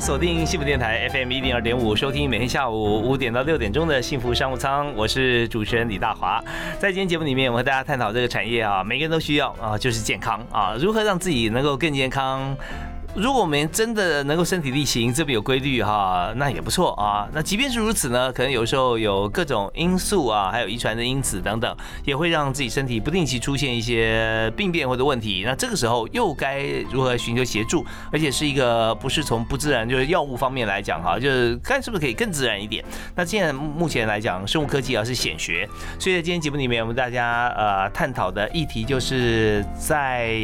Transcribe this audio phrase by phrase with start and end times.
[0.00, 6.42] 锁定幸福电台 FM 一零二点五，收听每天下午五点到六点钟的幸福商务舱，我是主持人李大华。
[6.78, 12.56] 在今天节目里面，我和大家探讨这个产业啊，每个人都需要啊，就是健康啊，如何让自己能够更健康。
[13.16, 17.28] 如果我们真的能够身体力行，这么有规律哈，那也不错啊。
[17.32, 25.42] 那即便是如此呢，可能有时候有各种因素啊，还有遗传的因子等等，也会让自己身体不定期出现一些病变或者问题。
[25.44, 27.84] 那这个时候又该如何寻求协助？
[28.12, 32.84] 而且是一个不是从不自然，就是药物方面来讲哈，就是看是不是可以更自然一点。
[33.16, 35.68] 那现在目前来讲，生物科技啊是显学，
[35.98, 40.38] 所以在今天节目里面，我们大家呃探讨的议题就是在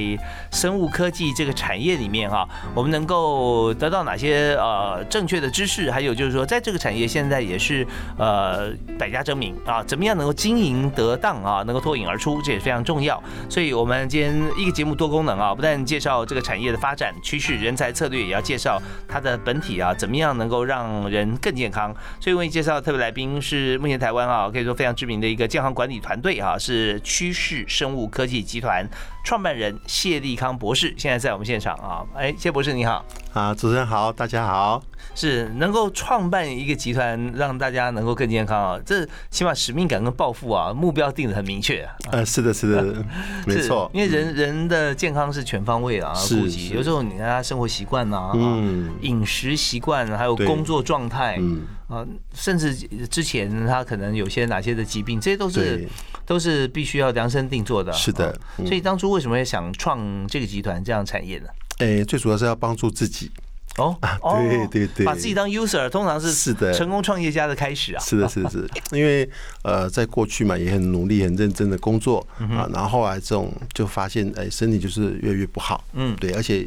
[0.51, 2.47] 生物科技这个产业里面哈。
[2.75, 5.91] 我们能够得到哪些呃正确的知识？
[5.91, 7.87] 还有就是说，在这个产业现在也是
[8.19, 13.23] 呃百家争鸣啊，怎么样能够经营得当啊，能够脱颖而出，这也非常重要。
[13.49, 21.95] 所以，我们今天一个节目多功能啊，不但介绍这个产业的发展趋势、人才策略，也要介绍它的本体啊，怎么样能够让人更健康。
[22.21, 28.87] 所以，为你介绍特别来宾是目前台湾啊，可以说非常知名的一个健康管理团队啊，是趋势生物科技集团。
[29.25, 34.81] 创办人谢立康博士现在在我们现场啊，哎，谢博士你好，啊，主持人好，大家好，
[35.17, 43.05] 是能够创办一个集团，让大家能够更健康啊，这起码使命感跟抱负啊，目标定的很明确啊，呃，是的，是的，
[43.49, 51.63] 没错，因为人人的健康是全方位啊，顾及，有时候你看他生活习惯呐，嗯，饮食习惯，还有工作状态，嗯。
[51.89, 52.05] 啊，
[52.35, 52.75] 甚至
[53.09, 55.89] 之前他可能有些哪些的疾病，这些都是
[56.25, 57.93] 都是必须要量身定做的。
[57.93, 61.49] 是的，所以当初为什么要想创这个集团这样产业呢？
[61.79, 63.31] 诶，最主要是要帮助自己。
[63.79, 68.01] 哦，对对对，把自己当 user，通常是是的，成功创业家的开始啊。
[68.03, 69.29] 是的，是是，因为
[69.63, 75.85] 呃，在过去嘛，也很努力、很认真的工作啊，然后后来这种就发现，哎，身体就是越来越不好。
[75.93, 76.67] 嗯，对，而且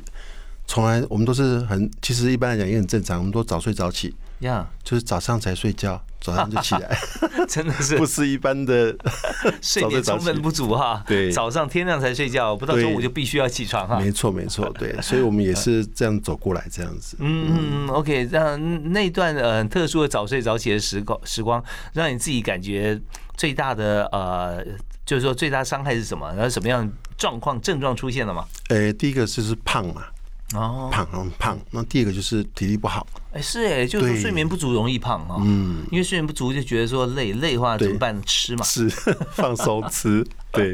[0.68, 4.14] 从来我们都是很，其实一般来讲也很正常，我们都早睡早起。
[4.42, 6.98] 呀，就是早上才睡觉，早上就起来，
[7.48, 8.96] 真的是不是一般的
[9.62, 11.04] 睡眠充分不足哈。
[11.08, 14.00] 对，早上天亮才睡觉，不到中午就必须要起床哈。
[14.00, 17.16] 没错，没错，对，所以我们也是这样走过来，这样子。
[17.22, 21.64] 嗯嗯，OK，让那段呃特殊的早睡早起的时光时光，
[21.94, 23.00] 让你自己感觉
[23.38, 24.64] 最大的呃，
[25.06, 26.28] 就是说最大伤害是什么？
[26.34, 28.46] 然后什么样状况症状出现了吗？
[28.68, 30.04] 呃，第一个就是胖嘛。
[30.56, 31.60] 哦，胖很胖。
[31.70, 33.06] 那第二个就是体力不好。
[33.32, 35.38] 哎，是哎，就是睡眠不足容易胖哈。
[35.42, 38.20] 嗯，因为睡眠不足就觉得说累，累的话怎么办？
[38.24, 38.90] 吃嘛，是
[39.32, 40.26] 放松吃。
[40.52, 40.74] 对，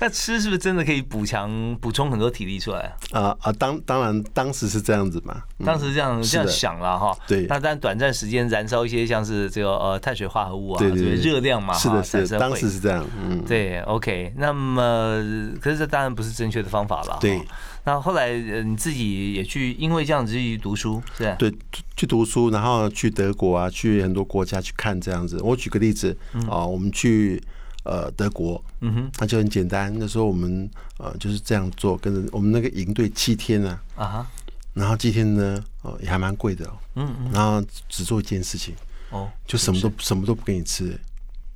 [0.00, 3.36] 那吃是不是真的可以补强、补充很多体力出来啊？
[3.40, 5.40] 啊当当然，当时是这样子嘛。
[5.64, 7.16] 当时这样这样想了哈。
[7.28, 7.46] 对。
[7.46, 13.06] 那但短暂时间燃烧一些像是这个呃碳水化合物啊，这个热量嘛，是的，是的，当时是这样。
[13.24, 14.34] 嗯，对，OK。
[14.36, 15.22] 那么，
[15.60, 17.16] 可是这当然不是正确的方法了。
[17.20, 17.40] 对。
[17.84, 21.36] 那后来呃你自己也去，因为这样子去读书，是吧？
[21.38, 21.54] 对，
[21.96, 25.40] 去读书，然后去德国啊，去很多国家去看这样子。
[25.42, 26.16] 我举个例子
[26.48, 27.42] 啊，我们去
[27.84, 29.94] 呃德国，嗯哼，那就很简单。
[29.98, 30.68] 那时候我们
[30.98, 34.26] 呃就是这样做，跟着我们那个营队七天啊，啊哈，
[34.72, 38.74] 然后七天呢，哦也还蛮贵的，嗯嗯，然后只做一件事情，
[39.10, 40.98] 哦，就什么都什么都不给你吃，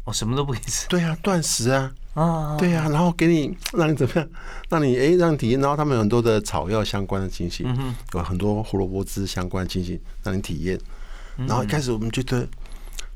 [0.04, 1.92] 哦，什么都不给你吃，对啊，断食啊。
[2.18, 4.28] 啊，对呀，然后给你让你怎么样？
[4.68, 5.60] 让你哎，让你体验。
[5.60, 7.66] 然后他们有很多的草药相关的情形，
[8.14, 10.78] 有很多胡萝卜汁相关的情形让你体验。
[11.46, 12.46] 然后一开始我们觉得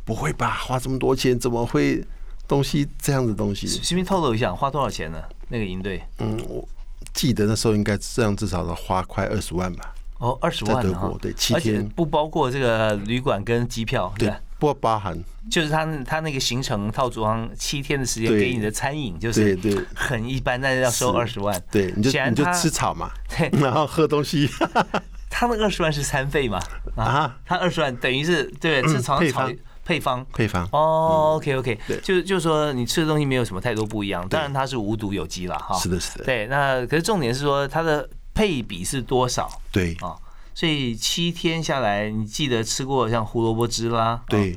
[0.05, 2.05] 不会吧，花这么多钱怎么会
[2.47, 3.67] 东西这样的东西？
[3.67, 5.19] 随便透露一下，花多少钱呢？
[5.49, 6.01] 那个营队？
[6.19, 6.69] 嗯，我
[7.13, 9.93] 记得那时候应该这样至少要花快二十万吧。
[10.19, 14.33] 哦，二十万在德国对，七天不包括这个旅馆跟机票，对。
[14.63, 15.19] 不包含，
[15.51, 21.61] 就是他他那个行程套装七天的时间给你的餐饮，就是对对很一般，但是要收二十万。
[21.69, 24.49] 对，你就你就吃草嘛，对，然后喝东西。
[25.29, 26.61] 他那二十万是餐费嘛？
[26.95, 29.51] 啊，他二十万等于是对吃草草
[29.85, 30.65] 配方配方。
[30.71, 35.77] 哦，OK OK，就就是说你吃的东西没有什么太多不一样，当然它是无毒有机了哈。
[35.81, 36.25] 是的，是的。
[36.25, 39.51] 对，那可是重点是说它的配比是多少？
[39.73, 40.15] 对啊。
[40.55, 44.23] 所以七天下来，你记得吃过像胡萝卜汁啦？
[44.29, 44.57] 对，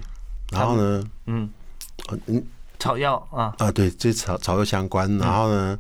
[0.52, 1.04] 然后呢？
[1.26, 1.50] 嗯，
[2.28, 2.44] 嗯，
[2.78, 5.18] 草药啊啊，对，这草草药相关。
[5.18, 5.80] 然后呢，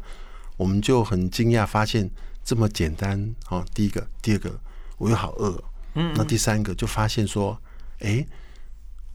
[0.58, 2.10] 我们就很惊讶，发现
[2.44, 3.64] 这么简单啊。
[3.74, 4.58] 第一个，第二个，
[4.98, 5.62] 我又好饿，
[5.96, 7.60] 嗯，那第三个就发现说，
[8.00, 8.26] 哎，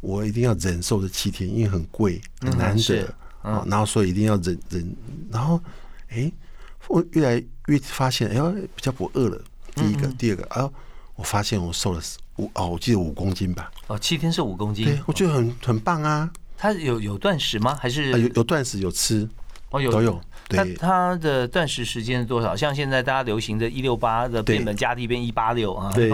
[0.01, 4.97] 我一定要忍受这七天，因为很贵，很难得啊，然后所以一定要忍忍，
[5.31, 5.59] 然后，
[6.11, 6.31] 哎，
[6.89, 9.43] 我越来越发现，哎，比较不饿了。
[9.75, 10.71] 第一个，第二个，啊，
[11.21, 12.01] 我发现我瘦了
[12.37, 13.71] 五哦，我记得五公斤吧。
[13.89, 16.31] 哦，七天瘦五公斤，对我觉得很很棒啊。
[16.57, 17.77] 他有有断食吗？
[17.79, 19.29] 还是有有断食有吃？
[19.69, 20.19] 哦，有都有。
[20.49, 22.57] 它它的断食时间是多少？
[22.57, 25.93] 像现在大家流行的一六八的变本加厉变一八六啊。
[25.95, 26.11] 对，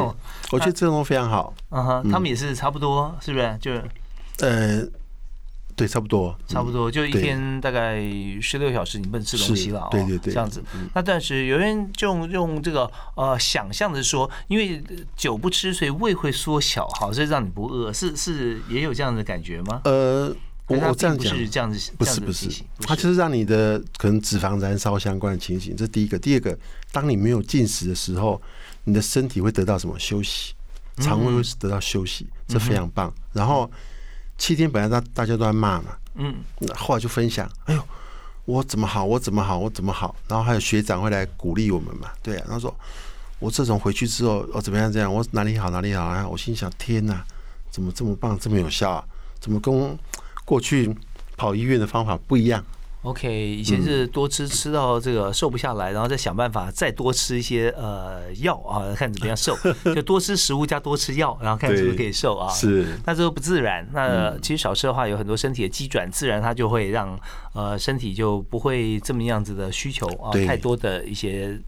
[0.51, 1.55] 我觉得这种非常好。
[1.71, 3.57] 嗯哼，他们也是差不多，是不是？
[3.61, 3.85] 就是
[4.41, 4.85] 呃。
[5.77, 8.01] 对，差不多，差不多，就一天大概
[8.41, 10.65] 十六小时，你不能吃东西了，对对对，这样子。
[10.95, 14.83] 那但是有人就用这个呃想象的说，因为
[15.15, 19.83] 酒不吃，所以胃会缩小，好，所以让你不饿，是是也有这样的感觉吗？
[19.85, 20.35] 呃，
[20.67, 22.49] 我我这样讲是这样子，不是不是，
[22.81, 25.77] 它就是让你的可能脂肪燃烧相关的情形。
[25.77, 26.59] 这第一个，第二个，
[26.91, 28.41] 当你没有进食的时候，
[28.85, 30.55] 你的身体会得到什么休息？
[30.97, 33.13] 肠胃会得到休息，这非常棒。
[33.35, 33.71] 然后。
[34.39, 36.35] 七天本来大大家都在骂嘛，嗯，
[36.75, 37.83] 后来就分享，哎呦，
[38.45, 42.75] 我怎么好，我怎么好，我怎么好，然后还有学长会来鼓励我们嘛，对啊，然后说，
[43.39, 47.25] 我这种回去之后，我怎么样这样，我哪里好哪里好啊，我心想，天哪，
[47.71, 49.05] 怎么这么棒，这么有效啊，
[49.41, 49.99] 怎么跟
[50.45, 50.95] 过去
[51.37, 52.65] 跑医院的方法不一样
[53.07, 59.57] ？OK，以前是多吃吃到这个瘦不下来，然后再想办法再多吃一些呃药啊， 看怎么样瘦，
[59.95, 62.53] 就多吃食物加多吃药，然后看是不是可以瘦啊。
[62.53, 63.89] 是，那这个不自然。
[63.93, 67.19] 那其实少吃的话，有很多身体的机转，自然它就会让
[67.55, 71.59] 呃身体就不会这么样子的需求啊，太多的一些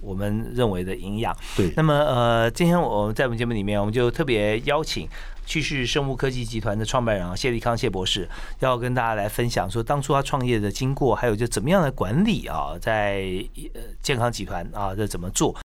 [0.00, 1.36] 我们认为的营养。
[1.56, 1.72] 对。
[1.76, 5.08] 那么呃，今天我们在我们节目里面，我们就特别邀请。
[5.48, 8.28] 去世生物科技集团的创办人啊，谢立康谢博士
[8.58, 13.24] 要跟大家来分享说，当初他创业的经过，还有就怎么样的管理啊，在
[13.72, 15.56] 呃健康集团啊，这怎么做？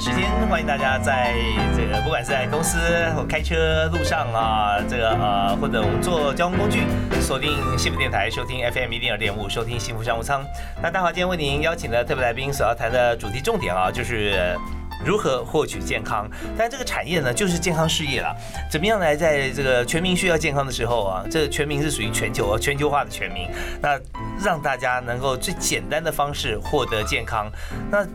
[0.00, 1.34] 时间，欢迎大家在
[1.76, 2.78] 这个不管是在公司
[3.14, 6.84] 或开车路上啊，这个呃或者我们坐交通工具，
[7.20, 10.42] 锁定幸福电台，收听 FM 一零二点五，收听幸福商务舱。
[10.82, 14.56] 那大华今天为您邀请的特别来宾所要谈的主题重点啊，就是
[15.04, 16.26] 如何获取健康。
[16.56, 18.34] 但这个产业呢，就是健康事业了。
[18.70, 23.46] 怎么样来在这个全民需要健康的时候啊，这全民是属于全球，全球化的全民，
[23.82, 24.00] 那
[24.42, 27.52] 让大家能够最简单的方式获得健康，
[27.90, 28.06] 那。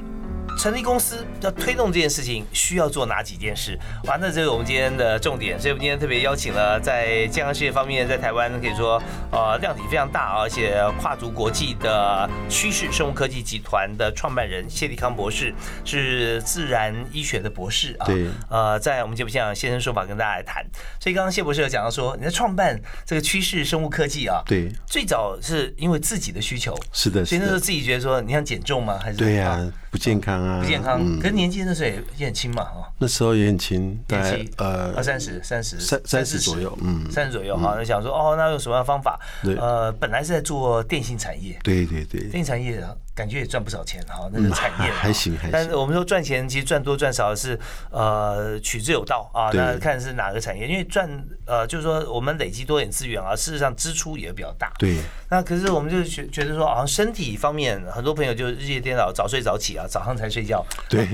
[0.57, 3.78] 成立公司要推动这件事情，需要做哪几件事？
[4.06, 5.60] 哇，那这是我们今天的重点。
[5.60, 15.54] 所以我们今天特别邀请了在健康事业方面，在台湾可以说呃量体非常大，而且跨足国际的趋势生物科技集团的创办人谢立康博士，
[15.84, 18.06] 是自然医学的博士啊。
[18.06, 18.28] 对。
[18.50, 20.66] 呃，在我们节目现场现身说法跟大家来谈。
[21.00, 28.98] 所以刚刚谢博士有讲到说，你在创办这个趋势生物科技啊，对，最早是因为自己的需求，是的，所以那时候自己觉得说，你想减重吗？
[29.02, 29.62] 还是对呀。
[29.92, 31.19] 不健康啊，不健康。
[31.19, 32.92] 可是年纪那时候也也很轻嘛，哈。
[33.00, 37.75] 那时候也很轻，大概呃二三十、三十、三三十左右，嗯，三十左右哈。
[37.77, 39.19] 那想说哦，那用什么样的方法？
[39.59, 42.80] 呃，本来是在做电信产业，对对对，电信产业
[43.16, 45.52] 感觉也赚不少钱哈，那个产业还行还行。
[45.52, 47.57] 但是我们说赚钱，其实赚多赚少是
[47.90, 49.50] 呃取之有道啊。
[49.54, 51.10] 那看是哪个产业，因为赚
[51.45, 54.74] 呃就是说我们累积多点资源啊，事实上支出也比较大。
[54.78, 54.98] 对。
[55.30, 60.66] 那可是我们就觉觉得说，好像身体方面，很多朋友就日夜颠倒，早睡早起啊，早上才睡觉。
[60.90, 61.07] 对，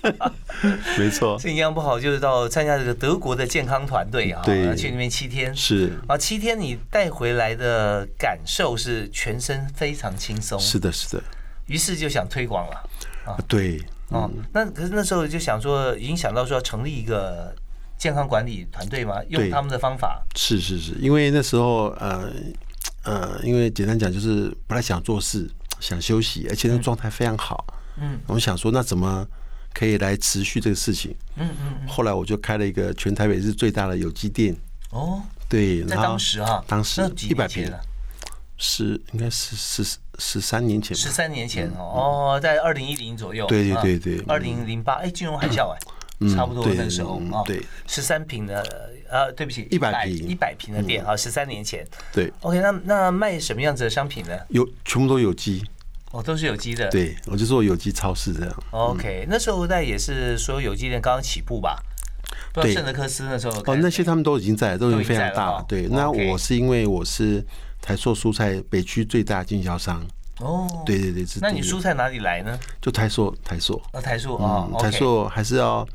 [0.98, 1.38] 没错。
[1.40, 4.42] 这营养不好，就是到参加这个德国的健康团队啊，
[4.76, 5.54] 去那边七天。
[5.56, 10.58] 是啊，七天你带回来的感受是全身非常轻松。
[10.58, 11.21] 是的，是的。
[11.66, 12.90] 于是就想推广了
[13.24, 13.38] 啊。
[13.48, 13.80] 对。
[14.08, 17.54] 哦，那可是那时候就想说，已经想到说要成立一个
[17.96, 19.22] 健康管理团队吗？
[19.28, 20.22] 用他们的方法。
[20.36, 22.32] 是是是，因为那时候呃。
[23.04, 25.50] 呃，因为简单讲就是不太想做事，
[25.80, 27.66] 想休息，而且那个状态非常好。
[27.96, 29.26] 嗯，我们想说，那怎么
[29.74, 31.12] 可以来持续这个事情？
[31.34, 31.88] 嗯嗯。
[31.88, 34.56] 后来我就开了一个全台北市最大的有机店。
[34.90, 35.20] 哦。
[35.48, 37.68] 对，在当时啊，当时一百平，
[38.56, 40.96] 是应该是十十三年前。
[40.96, 43.46] 十三年前哦，在二零一零左右。
[43.46, 44.24] 对对对对。
[44.26, 45.78] 二零零八，哎，金融海啸哎。
[46.32, 48.64] 差不多那时候啊，对，十三平的，
[49.10, 54.38] 呃，对不起，一百平，一百平的店啊，十三年前，对，OK，那那卖什么样子的商品呢？
[54.50, 55.64] 有，全部都有机，
[56.12, 58.62] 哦，都是有机的，对，我就做有机超市这样。
[58.70, 61.82] OK，那时候在也是所有有机店刚刚起步吧？
[62.52, 65.64] 对，圣德克斯那时候，哦，那些他们都已经在，都已经非常大了。
[65.66, 67.44] 对，那我是因为我是
[67.82, 70.02] 台硕蔬菜北区最大经销商。
[70.38, 72.58] 哦，对对对，那你蔬菜哪里来呢？
[72.80, 75.86] 就台硕，台硕啊，台硕啊，台硕还是要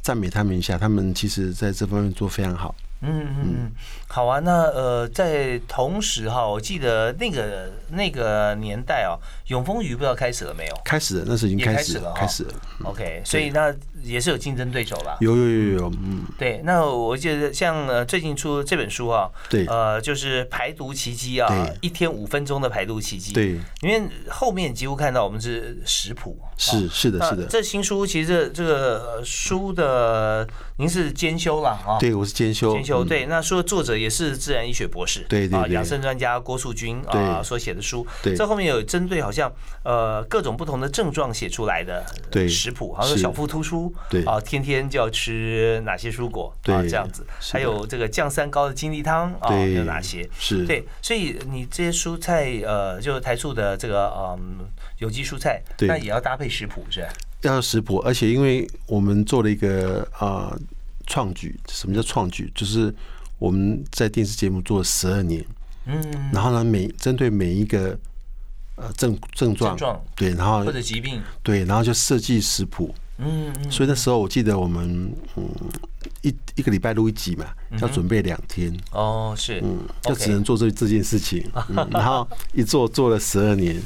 [0.00, 2.74] 赞美他们一下，他们其实在这方面做非常好。
[3.02, 3.72] 嗯嗯嗯，
[4.12, 4.40] 好啊。
[4.40, 9.14] 那呃，在同时哈，我记得那个那个年代哦，
[9.46, 10.74] 永丰鱼不知道开始了没有？
[10.84, 12.52] 开始了，那是已经开始了，开始了。
[12.84, 15.16] OK，所以那也是有竞争对手吧？
[15.20, 16.24] 有有有有，嗯。
[16.38, 23.32] 对，那我记得像呃最近出这本书啊，对，呃就是排毒奇迹啊，一天五分钟的排毒奇迹。
[23.32, 26.36] 对，因为后面几乎看到我们是食谱。
[26.56, 27.46] 是是的，是的。
[27.46, 31.96] 这新书其实这这个书的您是兼修了啊？
[31.98, 32.74] 对，我是兼修。
[32.74, 38.06] 兼修对，那书的作者也是自然医学博士，对对啊，养生专家郭树军啊所写的书。
[38.22, 39.52] 对，这后面有针对好像
[39.84, 42.04] 呃各种不同的症状写出来的
[42.48, 44.24] 食谱，好像小腹突出，对。
[44.24, 50.28] 啊，天天就要吃哪些蔬果啊这样子，还有这个降三高的金力汤啊有哪些？
[50.38, 50.64] 是。
[50.66, 54.66] 对，所以你这些蔬菜呃，就台塑的这个嗯。
[54.98, 57.02] 有机蔬菜，那也要搭配食谱是？
[57.40, 60.54] 要食谱，而且因为我们做了一个啊
[61.06, 62.52] 创举，什么叫创举？
[62.54, 62.94] 就是
[63.40, 65.44] 我们在电视节目做了十二年，
[65.86, 66.00] 嗯，
[66.32, 67.98] 然后呢，每针对每一个
[68.76, 69.76] 呃症症状，
[70.14, 75.48] 对，然后或者疾病，对，然后就设计食谱，嗯嗯，所以那时候我记得我们嗯
[76.22, 77.46] 一一个礼拜录一集嘛，
[77.80, 81.42] 要准备两天，哦，是，嗯，就只能做这这件事情，
[81.90, 83.80] 然后一做做了十二年。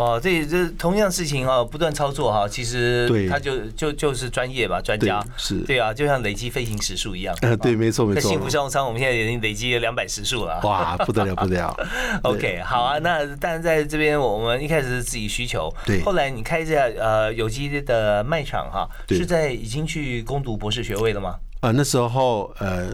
[0.00, 7.36] 哦，这这同样事情啊，不断操作哈，其实他就就就是专业吧，专家是对啊，就像累积飞行时数一样。
[7.42, 8.22] 呃，对，没错没错。
[8.22, 10.58] 在幸福商务舱，我们现在已经累积了两百时速了。
[10.62, 11.76] 哇，不得了不得了。
[12.24, 16.02] OK，好啊，那但是在这边我们一开始是自己需求，对。
[16.02, 21.34] 后来你开这呃有机的卖场哈，是在已经去攻读博士学位了吗？
[21.60, 22.88] 呃，那时候呃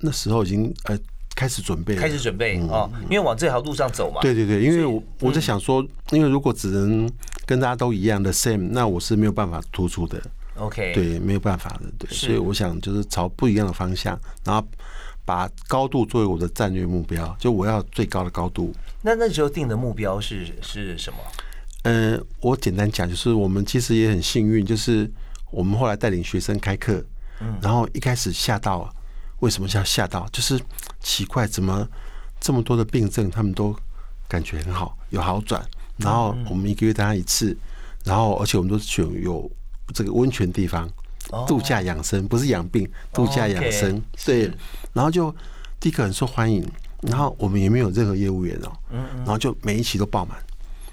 [0.00, 0.98] 那时候已经呃。
[1.38, 2.90] 开始准备，开始准备啊！
[3.04, 4.20] 因为往这条路上走嘛。
[4.20, 7.08] 对对对，因为我我在想说，因为如果只能
[7.46, 10.20] 跟大家都一样的 same，那我是没有办法突出的。
[10.56, 12.10] OK，对，没有办法的，对。
[12.10, 14.66] 所以我想就是朝不一样的方向，然后
[15.24, 18.74] 把高度作为我的战略目标，就我要最高的高度。
[19.00, 21.18] 那那时候定的目标是是什么？
[21.84, 25.08] 嗯，我简单讲，就是我们其实也很幸运，就是
[25.52, 27.00] 我们后来带领学生开课，
[27.40, 28.92] 嗯，然后一开始吓到。
[29.40, 30.28] 为什么叫吓到？
[30.32, 30.60] 就是
[31.00, 31.86] 奇怪，怎么
[32.40, 33.74] 这么多的病症，他们都
[34.26, 35.64] 感觉很好，有好转。
[35.96, 37.56] 然后我们一个月大家一次，
[38.04, 39.50] 然后而且我们都选有
[39.94, 40.88] 这个温泉地方，
[41.46, 44.00] 度假养生，不是养病，度假养生。
[44.24, 44.50] 对，
[44.92, 45.34] 然后就
[45.80, 46.64] 第一个很受欢迎，
[47.02, 48.72] 然后我们也没有任何业务员哦，
[49.18, 50.38] 然后就每一期都爆满。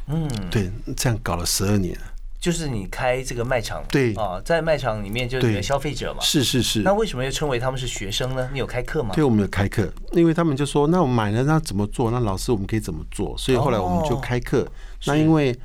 [0.07, 1.97] 嗯，对，这样搞了十二年。
[2.45, 6.81] 就是你开这个卖场，对啊，在卖场里面就是消费者嘛，是是是。
[6.83, 8.47] 那为什么又称为他们是学生呢？
[8.53, 9.15] 你有开课吗？
[9.15, 12.11] 对，我们有开课，因为他们就说，那我买了，那怎么做？
[12.11, 13.35] 那老师我们可以怎么做？
[13.35, 14.67] 所以后来我们就开课。
[15.05, 15.57] 那因为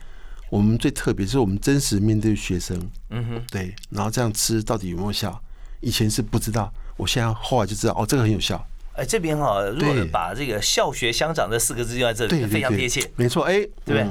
[0.49, 2.75] 我们最特别是我们真实面对学生，
[3.11, 5.39] 嗯哼，对，然后这样吃到底有没有效？
[5.81, 8.67] 以前是不知道，我现在后来就知道，哦，这个很有效。
[8.95, 14.07] 哎，这边哈，如果把这个“校学相长”这四个字用在这里，非常贴切，没错，哎，对不对？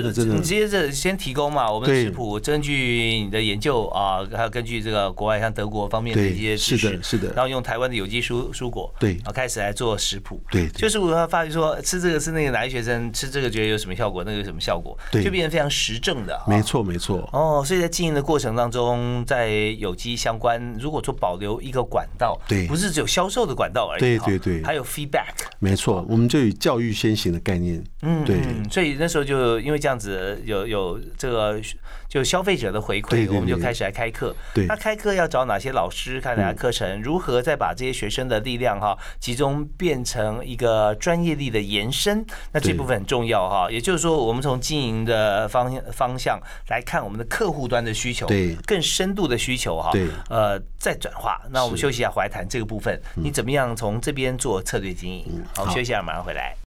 [0.00, 17.28] 就是你直接这先提供嘛，我们食谱根据你的研究啊，还有根据这个国外像德国方面的一些知识，是的，是的，然后用台湾的有机蔬蔬果，对，然后开始来做食谱，对，就是我发现说吃这个是那个哪些学生吃这个觉得有什么效果，那个有什么效果，对，就变成非常实证的，没错，没错。
[17.32, 30.62] 哦，所以在经营的过程当中，在有机相关，如果说保留一个管道，对，不是只有销售的管道而已，对对对，还有 feedback，没错，我们就以教育先行的概念，嗯，对，所以那时候就因为这样子有。
[30.72, 31.60] 有这个
[32.08, 34.34] 就消费者的回馈，我们就开始来开课。
[34.68, 36.20] 那开课要找哪些老师？
[36.20, 37.02] 看哪些课程？
[37.02, 42.24] 如何再把这些学生的力量哈集中变成一个专业力的延伸？
[42.52, 43.70] 那这部分很重要哈。
[43.70, 51.38] 也就是说，我们从经营的方方向来看，我们的客户端的需求，对更深度的需求哈，对呃再转化。
[51.50, 52.98] 那我们休息一下，回来谈这个部分。
[53.14, 55.44] 你怎么样从这边做策略经营？
[55.54, 56.61] 好，休息一下，马上回来。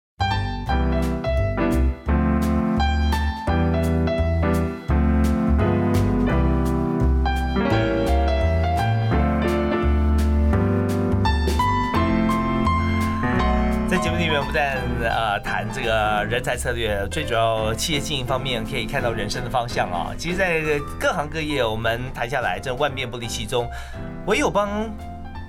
[14.54, 20.14] 在呃谈这个人才策略，最主要企业经营方面可以看到人生的方向啊。
[20.16, 20.60] 其实，在
[20.96, 23.68] 各行各业，我们谈下来，这万变不离其宗，
[24.26, 24.88] 唯有帮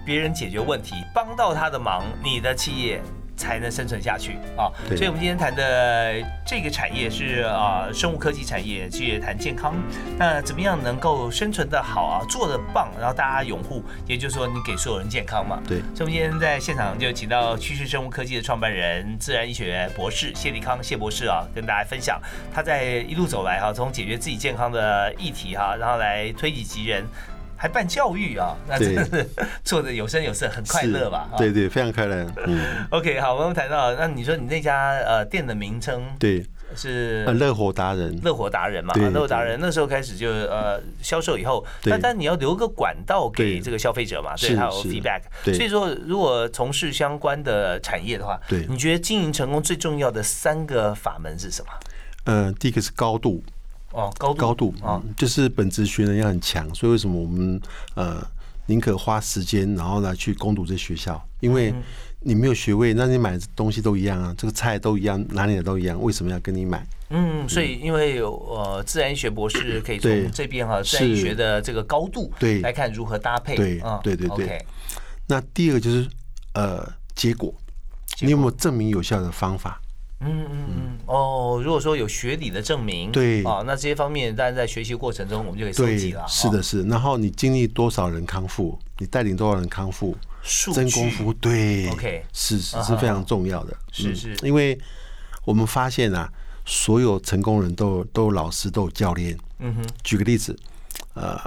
[0.04, 3.00] 别人解决问题，帮到他的忙，你的企业
[3.36, 4.72] 才能生存下去啊。
[4.96, 6.16] 所以我们今天谈的
[6.46, 9.76] 这个产业是啊、生物科技产业，去谈健康。
[10.18, 15.62] 那怎么样能够生存的好啊，做的棒，然后大家拥护，也就是说你给所有人健康嘛。
[15.68, 22.22] 对，所以我们今天在现场就请到趋势生物科技的创办人、自然医学博士谢立康谢博士啊，跟大家分享
[22.54, 27.04] 他在一路走来哈、从解决自己健康的议题哈、然后来推己及人，
[27.58, 29.30] 还办教育啊，那真的是
[29.64, 31.28] 做的有声有色，很快乐吧？
[31.32, 32.26] 哈对对，非常快乐。
[32.46, 36.46] 嗯， OK，好，我们谈到，那你说你那家呃店的名称对，
[36.76, 38.94] 是呃，乐活达人，乐活达人嘛？
[38.96, 45.22] 乐活达人那时候开始就呃销售以后，但但你要留个管道给对这个消费者嘛，是对，还有 feedback。
[45.44, 51.72] 对所以说，如果从事相关的产业的话，对你觉得经营成功最重要的三个法门是什么？
[52.26, 53.44] 呃，第一个是高度，
[53.96, 57.60] 哦，高度，高度啊，嗯就是本职学能要很强，所以为什么我们
[57.96, 58.22] 呃
[58.68, 61.20] 宁可花时间，然后来去攻读这学校？
[61.40, 61.84] 因为嗯。
[62.28, 66.84] 你没有学位，那你买的东西都一样啊，这个菜都一样，哪里的都一样，为什么要跟你买？
[67.12, 72.62] 嗯，所以因为有呃自然医学博士可以从这边哈自然医学的这个高度对。
[72.62, 74.66] 来看如何搭配，对嗯对对对。
[75.28, 76.10] 那第二个就是
[76.56, 76.84] 呃
[77.14, 77.54] 结果，
[78.22, 79.80] 你有没有证明有效的方法？
[80.26, 83.44] 嗯嗯嗯，哦，如果说有学理的证明，对。
[83.44, 86.84] 啊，那这些方面当然在学习过程中我们就可以收集了，，是的，是。
[86.84, 93.74] 然后你经历多少人康复，你带领多少人康复，数真功夫，对 OK 是是啊是非常重要的。
[93.74, 94.16] 嗯是。
[94.16, 94.78] 是因为
[95.44, 96.32] 我们发现啊，
[96.66, 99.38] 所有成功人都有都有老师，都有教练。
[99.60, 100.58] 嗯哼，举个例子，
[101.14, 101.40] 呃，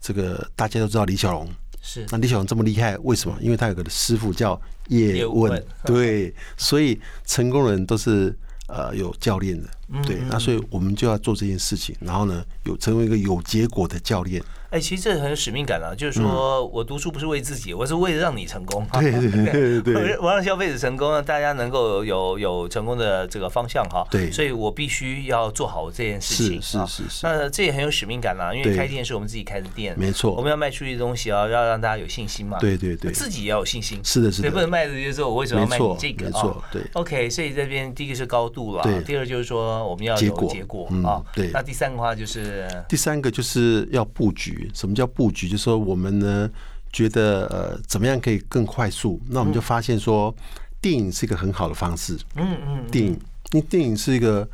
[0.00, 1.48] 这个大家都知道李小龙，
[1.86, 2.04] 是。
[2.10, 3.38] 那李小龙这么厉害，为什么？
[3.40, 8.34] 因为他有个师傅叫叶问，对，所以成功人都是
[8.66, 18.84] 呃有教练的，嗯对，那所以我们就要做这件事情，然后呢，有成为一个有结果的教练，哎，其实这很有使命感啊，就是说我读书不是为自己，我是为了让你成功。
[18.92, 20.18] 嗯对对对对对。
[20.18, 24.04] 我让消费者成功，让大家能够有有成功的这个方向哈。
[24.10, 24.30] 对。
[24.30, 26.60] 所以我必须要做好这件事情。
[26.60, 26.86] 是是啊。
[26.86, 27.20] 是是。
[27.22, 30.32] 那这也很有使命感啦，因为开店是我们自己开的店，没错。
[30.32, 32.58] 我们要卖出去的东西啊，要让大家有信心嘛。
[32.58, 33.12] 对对对。
[33.12, 34.00] 自己也要有信心。
[34.02, 34.50] 是的是的。
[34.50, 36.64] 不能卖的就是说我为什么要卖你这个没错啊。
[36.72, 36.82] 对。
[36.94, 41.22] OK，所以这边第一个是高度了，第二就是说我们要有结果结果嗯啊。
[41.34, 44.70] 对那第三个话就是第三个就是要布局。
[44.74, 45.48] 什么叫布局？
[45.48, 46.50] 就是说我们呢
[46.92, 49.20] 觉得呃怎么样可以更快速？
[49.28, 50.34] 那我们就发现说，
[50.80, 52.18] 电影是一个很好的方式。
[52.36, 53.12] 嗯嗯电影，
[53.52, 54.48] 因为电影是一个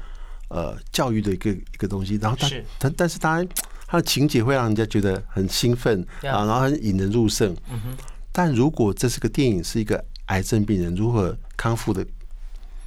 [0.49, 3.45] 呃教育的一个一个东西，然后它是但但是它
[3.87, 7.55] 它的情节会让人家觉得很兴奋啊，然后很引人入胜。
[7.71, 7.97] 嗯
[8.35, 12.03] 但如果这是个电影，是一个癌症病人如何康复的，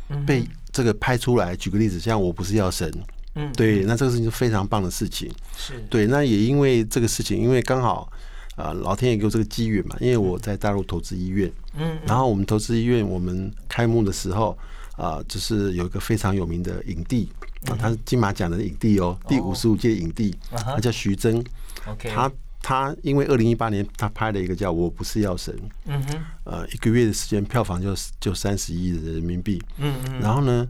[0.10, 0.44] 嗯被
[0.76, 2.92] 这个拍出来，举个例子，像我不是药神，
[3.36, 3.50] 嗯。
[3.54, 5.32] 对，那这个事情是非常棒的事情。
[5.56, 5.82] 是。
[5.90, 8.12] 对，那也因为这个事情，因为刚好
[8.58, 14.58] 啊、呃老天爷给我这个机缘嘛，因为我在大陆投资医院，嗯然后我们投资医院，我们开幕的时候
[14.98, 17.30] 啊、就是有一个非常有名的影帝
[17.70, 21.42] 啊，他是金马奖的影帝哦，第五十五届影帝，他叫徐峥。
[22.14, 22.30] 他
[22.68, 25.54] 他因为二零一八年他拍了一个叫《我不是药神》，
[25.86, 30.68] 嗯哼呃，一个月的时间票房就就三十亿的人民币，嗯嗯然后呢，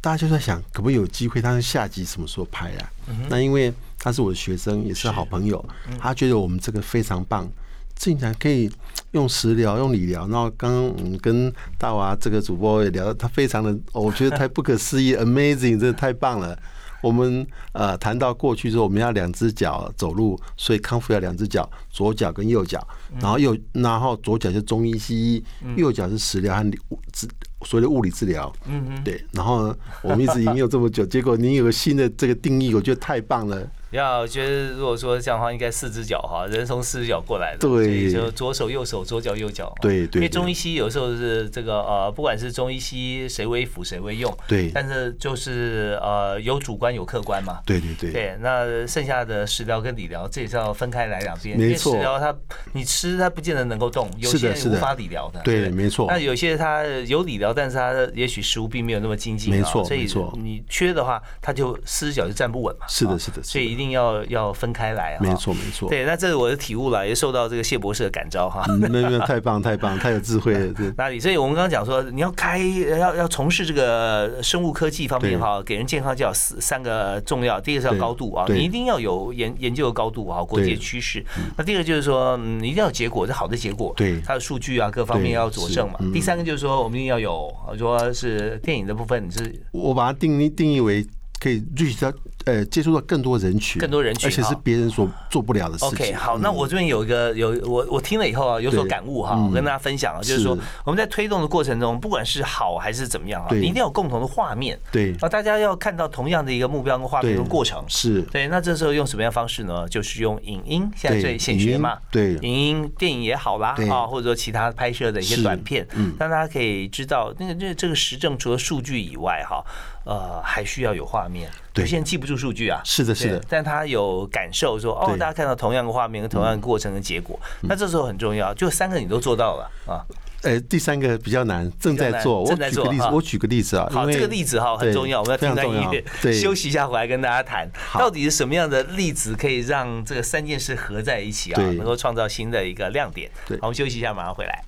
[0.00, 2.92] 大家就在想，可不可以有机会，他的下集什么时候拍啊？
[3.08, 5.64] 嗯那因为他是我的学生，也是好朋友，
[5.98, 7.50] 他觉得我们这个非常棒，
[7.96, 8.70] 竟然可以
[9.10, 10.28] 用食疗、用理疗。
[10.28, 16.56] 然后刚刚我们跟大娃这个主播也聊到，他非常的，哦我觉得太不可思议， amazing，真的太棒了。
[17.02, 22.86] 我们呃谈到过去之后，我们要两只脚走路，所以康复要两只脚，左脚跟右脚，
[23.20, 25.44] 然后右然后左脚是中医西医，
[25.76, 26.70] 右脚是食疗和
[27.12, 27.28] 治
[27.66, 28.50] 所谓的物理治疗。
[28.66, 33.68] 嗯嗯，对，然后呢，我们一直研究这么久，结果您有个新的这个定义，我觉得太棒了。
[33.96, 39.72] 要觉得如果说这样的话，应该四只脚哈，人从四只脚过来的，对所以就左手右手，左脚右脚。
[39.80, 47.60] 对对对因为中医西医有时候是这个呃，不管是中医西医谁为辅谁为用，对但是就是呃有主观有客观嘛。
[47.66, 51.58] 对对对，对，那剩下的食疗跟理疗，这也是要分开来两边。
[51.58, 52.34] 没错因为食疗它
[52.72, 55.40] 你吃它不见得能够动，有些人无法理疗的。
[55.42, 62.86] 对没错那有些它有理疗，但是它也许食物并没有那么精进啊，没错所以没错你缺的话，它就四只脚就站不稳嘛。
[62.88, 65.18] 是的是的所以一定要要分开来啊。
[65.20, 65.88] 没错没错。
[65.88, 68.64] 对，那这是我的体悟了，也受到这个谢博士的感召哈。
[68.68, 70.72] 嗯，没有没有，太棒太棒，太有智慧了。
[70.72, 71.18] 对哪里？
[71.18, 81.24] 所以我们刚刚讲说，你要开要要从事这个生物科技方面哈，给人健康就要四三个重要，第一个是要高度啊，你一定要有研研究的高度啊，国际对趋势。
[81.56, 91.06] 那第二个就是说，一定要有结果，是好的结果，对它的数据啊各方面要佐证嘛第三个就是说，我们一定要有，说是电影的部分，你是我把它定义定义为
[91.42, 92.12] 可以 reach 到
[92.44, 96.06] 呃接触到更多人群，更多人群而且是别人所做不了的事情。
[96.06, 99.46] OK，好，那我这边有一个有我我听了以后啊，有所感悟哈，嗯。
[99.48, 100.42] 我跟大家分享啊，就是是。
[100.42, 104.78] 说我们在推动的过程中，不管是好还是怎么样啊，你一定要有共同的画面。
[104.92, 105.12] 对。
[105.20, 107.36] 啊，大家要看到同样的一个目标跟画面对。
[107.36, 107.84] 跟过程。
[107.88, 108.22] 是。
[108.22, 109.88] 对，那这时候用什么样的方式呢？
[109.88, 112.34] 就是用影音，现在最显学嘛，对。
[112.36, 116.14] 影音电影也好啦，啊，或者说其他拍摄的一些短片，嗯。
[116.20, 119.64] 让大家可以知道那个这这个实证除了数据以外哈，
[120.04, 121.50] 呃，还需要有画面。
[121.72, 121.84] 对。
[121.84, 123.42] 有些人记不住数据啊，是的是的。
[123.48, 130.04] 但他有感受说，哦，大家看到同样的画面跟同样的过程的结果，那这时候很重要，就三个你都做到了啊。
[130.42, 132.44] 呃，第三个比较难，正在做。
[132.44, 143.30] 正在我举个例子做，我举个例子啊，好，这个例子哈很重要，我们要听非常重要段音乐，对，休息一下回来跟大家谈，到底是什么样的例子可以让这个三件事合在一起啊，能够创造新的一个亮点。
[143.46, 143.56] 对。
[143.60, 144.64] 好，我们休息一下，马上回来。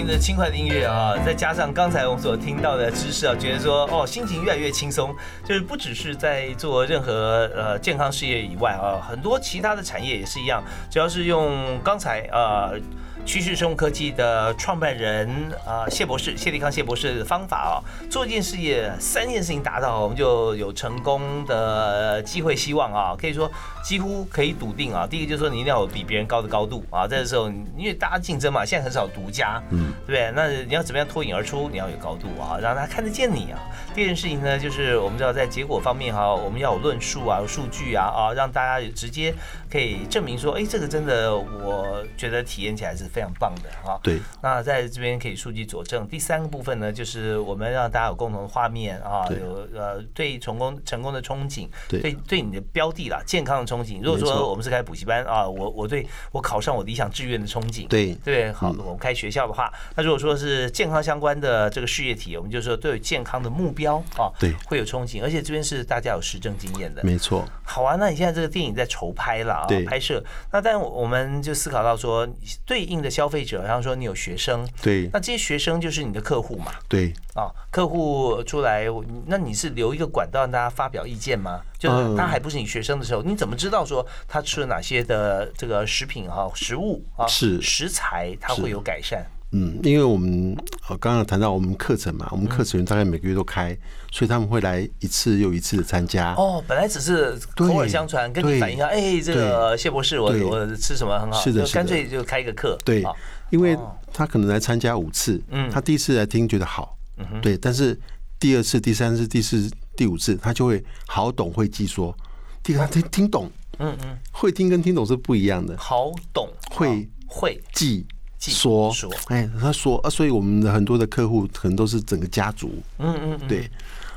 [0.00, 5.14] 听着轻快的音乐啊，再加上刚才我们所听到的知识啊，觉得说哦，心情越来越轻松。
[5.44, 12.80] 就是不只是在做任何呃健康事业以外啊，很多其他的产业也是一样，只要是用刚才呃。
[13.26, 15.28] 趋势生物科技的创办人
[15.66, 17.76] 啊、谢博士谢立康谢博士的方法啊，
[18.08, 23.48] 做一件事业三件事情达到，我们就有成功的机会希望啊，可以说
[23.82, 25.06] 几乎可以笃定啊。
[25.06, 30.32] 第一个就是说你一定要有比别人高的高度啊，在这时候因为大家竞争嘛，现在很少独家，嗯，对不对？
[30.34, 31.68] 那你要怎么样脱颖而出？
[31.70, 33.58] 你要有高度啊，让大家看得见你啊。
[33.94, 39.34] 第二件事情呢，就是我们知道在结果方面哈，我们要有论述啊、有数据啊啊，让大家直接
[39.70, 43.98] 可以证明说，哎，这个真的我觉得体验起来是非常棒的啊。
[44.02, 46.06] 对那在这边可以数据佐证。
[46.06, 54.00] 第三个部分呢，就是我们让大家有共同的画面啊，有呃对成功成功的憧憬，对对对你的标的啦，健康的憧憬。
[54.02, 58.14] 如果说我们是开补习班啊，我我对我考上我理想志愿的憧憬，对。
[58.24, 58.78] 对，好，嗯。
[58.80, 64.52] 我们开学校的话，那如果说是健康相关的这个事业体，我们就说对健康的目标啊，对。
[64.66, 67.02] 会有憧憬，而且这边是大家有实证经验的。
[67.04, 72.28] 没错，好啊，那你现在这个电影在筹拍了啊，拍摄，那但我们就思考到说，
[72.64, 75.08] 对应的消费者，然后说你有学生，对。
[75.12, 78.86] 那这些学生就是你的客户嘛，对，啊，客户出来，
[79.26, 81.60] 那你是留一个管道让大家发表意见吗？
[81.78, 87.60] 就他还不是你学生的时候，你怎么知道说他吃了哪些的这个食品哈、食物啊是。
[87.60, 89.24] 食材，他会有改善？
[89.52, 90.56] 嗯，因为我们
[90.88, 93.76] 呃刚刚谈到我们课程嘛，我们课程大概每个月都开，
[94.12, 96.34] 所以他们会来一次又一次的参加。
[96.34, 103.12] 哦，本来只是口耳相传，跟你反映一下，哎，这个谢博士，我我吃什么很好，是的就干脆就开一个课，对啊，
[103.50, 105.68] 因为哦他可能来参加五次，嗯。
[105.68, 106.96] 他第一次来听觉得好，
[107.42, 107.98] 对，但是
[108.38, 112.16] 第二次、第三次、第四、第五次，他就会好懂会记说，
[112.62, 117.60] 第二他听听懂，嗯嗯，会听跟听懂是不一样的，好懂，会啊会。
[117.72, 118.06] 记。
[118.38, 118.90] 记说。
[118.92, 123.70] 说，哎，他说啊，所以我们的很多的客户可能都是整个家族，嗯嗯嗯，对，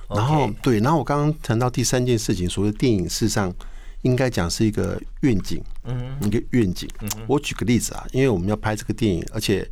[0.09, 3.53] 然后对，然后我刚刚谈到第三件事情，所谓电影，事实上
[4.03, 6.17] 应该讲是一个愿景，嗯。
[6.21, 6.89] 一个愿景。
[7.27, 9.69] 我举个例子啊，因为我们要拍这个电影，而且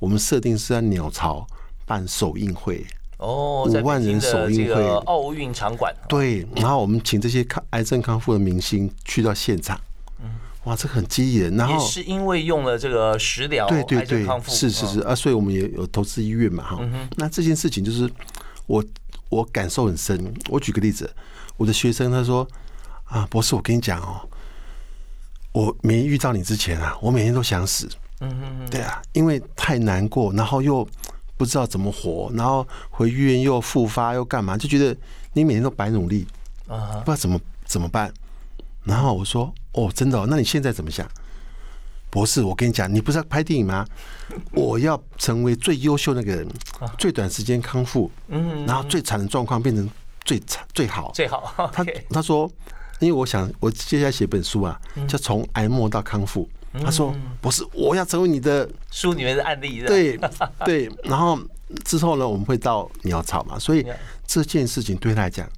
[0.00, 1.46] 我们设定是在鸟巢
[1.86, 2.84] 办首映会，
[3.20, 9.78] 哦，五万人首映这个会奥运场馆，对，然后我们请这些康癌症康复的明星去到现场，
[10.64, 11.54] 哇，这个很激人。
[11.54, 16.80] 然后也是因为用了这个食疗对对对是是是啊，所以我们也有投资医院嘛哈。
[17.16, 18.10] 那这件事情就是
[18.66, 18.82] 我
[19.28, 20.32] 我感受很深。
[20.48, 21.08] 我举个例子，
[21.58, 22.48] 我的学生他说
[23.04, 24.26] 啊，博士，我跟你讲哦，
[25.52, 27.86] 我没遇到你之前啊，我每天都想死。
[28.22, 30.86] 嗯嗯嗯，对啊，因为太难过，然后又
[31.40, 34.94] 不知道怎么活，然后回医院又复发又干嘛，就觉得
[35.32, 36.26] 你每天都白努力，
[36.66, 38.12] 不知道怎么怎么办。
[38.84, 40.26] 然后我说：“哦，真的、哦？
[40.28, 41.08] 那你现在怎么想？”
[42.10, 43.86] 博士，我跟你讲，你不是要拍电影吗？
[44.52, 46.46] 我要成为最优秀那个人，
[46.98, 49.88] 最短时间康复，嗯，然后最惨的状况变成
[50.22, 51.10] 最惨最好。
[51.14, 52.46] 最好，他他说，
[52.98, 56.46] 因为我想我接下来写本书啊，叫从癌末到康复。
[56.72, 60.16] 他说，不是，我要成为你的书里面的案例，对
[60.64, 61.36] 对，然后
[61.84, 63.84] 之后呢，我们会到鸟巢嘛，所以
[64.24, 65.48] 这件事情对他来讲，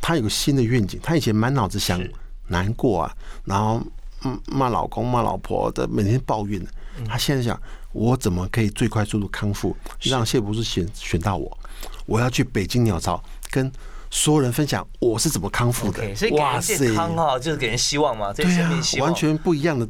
[0.00, 0.98] 他有个新的愿景。
[1.02, 2.02] 他以前满脑子想
[2.48, 3.82] 难过啊，然后
[4.24, 6.66] 嗯骂老公骂老婆的，每天抱怨
[7.06, 7.60] 他现在想，
[7.92, 11.58] 我怎么可以最快速度康复，让谢博士选选到我？
[12.06, 13.70] 我要去北京鸟巢跟
[14.10, 16.30] 所有人分享我是怎么康复的 OK，所以。
[16.30, 19.14] 给人健康哈，就是给人希望嘛，这对啊生命，希望完。
[19.14, 19.86] 全不一样的。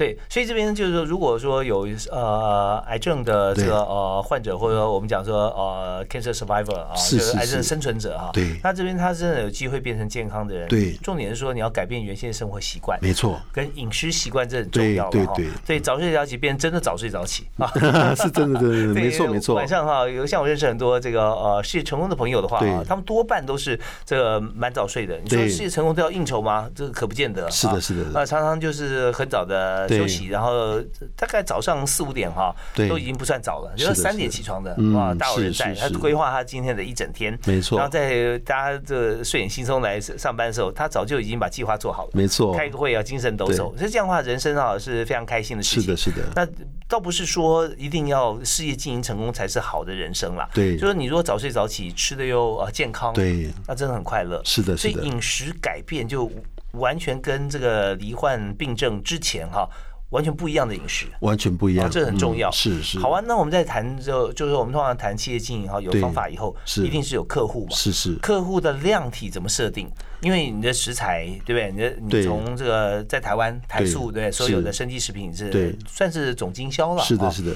[0.00, 10.66] 对，所以这边就是说，如果说有呃癌症的这个呃患者，或者说我们讲说呃 cancer survivor 啊，就是癌症生存者啊，对，那这边他真的有机会变成健康的人。
[10.68, 17.70] 对，重点是说你要改变原先的生活习惯，没错，跟饮食习惯这很重要对对对，所以早睡早起变真的早睡早起啊，
[18.16, 19.54] 是真的，真的， 没错没错。
[19.54, 25.18] 晚上哈，有像我认识很多这个呃事业成功的朋友的话啊，他们多半都是这个蛮早睡的。
[25.22, 26.70] 你说事业成功都要应酬吗？
[26.74, 27.50] 这个可不见得。
[27.50, 28.04] 是的，是的。
[28.14, 30.80] 那常常就是很早的休息，然后
[31.16, 32.54] 大概早上四五点哈，
[32.88, 35.74] 都已经不算早了，就是三点起床的哇，大有人在。
[35.80, 37.78] 他规划他今天的一整天，没错。
[37.78, 42.52] 然后在大家这睡眼惺忪来上班的时候，他早就已经把计划做好了，没错。
[42.52, 45.82] 开个会要精神抖擞，所以这样的话，人生啊是非常开心的事情。
[45.82, 46.22] 是的，是的。
[46.34, 46.46] 那
[46.88, 50.76] 倒不是说一定要事业经营成功才是好的人生啦，对。
[50.76, 54.42] 就是你如果早睡早起，吃的又呃健康，对，那真的很快乐。
[54.44, 56.30] 是的，所以饮食改变就。
[56.72, 59.68] 完全跟这个罹患病症之前哈，
[60.10, 62.50] 完全不一样的饮食，完全不一样，这很重要。
[62.50, 62.98] 是是。
[62.98, 68.14] 好啊，那我们在谈就就是我们通常谈企业经营哈，有方法以后，是一定是有客户嘛，是是。
[68.16, 69.90] 客户的量体怎么设定？
[70.20, 71.70] 因为你的食材对不对？
[71.70, 71.78] 你
[72.10, 77.54] 的你从这个在台湾台塑对所有的生机食品是算是总经销了，是的是的。